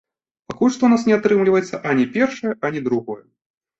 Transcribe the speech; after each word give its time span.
Пакуль 0.51 0.71
што 0.77 0.83
ў 0.87 0.93
нас 0.93 1.03
не 1.09 1.13
атрымліваецца 1.19 1.81
ані 1.91 2.05
першае, 2.19 2.57
ані 2.71 2.87
другое. 2.89 3.23